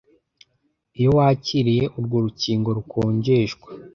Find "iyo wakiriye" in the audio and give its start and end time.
0.97-1.83